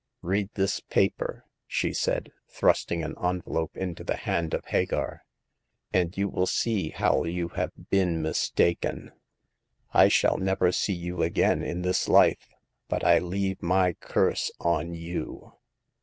Read 0.23 0.49
this 0.55 0.79
paper," 0.79 1.45
she 1.67 1.93
said, 1.93 2.31
thrust 2.49 2.91
ing 2.91 3.03
an 3.03 3.13
envelope 3.23 3.77
into 3.77 4.03
the 4.03 4.15
hand 4.15 4.51
of 4.55 4.65
Hagar," 4.65 5.21
and 5.93 6.17
you 6.17 6.27
will 6.27 6.47
see 6.47 6.89
how 6.89 7.23
you 7.23 7.49
have 7.49 7.69
been 7.91 8.19
mistaken. 8.19 9.11
I 9.93 10.07
shall 10.07 10.37
never 10.39 10.71
see 10.71 10.93
you 10.95 11.21
again 11.21 11.61
in 11.61 11.83
this 11.83 12.07
life; 12.09 12.47
but 12.89 13.03
I 13.03 13.19
leave 13.19 13.61
my 13.61 13.93
curse 13.93 14.49
on 14.59 14.95
you 14.95 15.53